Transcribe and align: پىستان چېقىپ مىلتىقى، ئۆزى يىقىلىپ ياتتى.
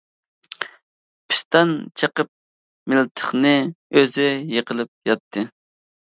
پىستان 1.33 1.73
چېقىپ 2.03 2.31
مىلتىقى، 2.95 3.53
ئۆزى 3.67 4.27
يىقىلىپ 4.57 4.93
ياتتى. 5.13 5.47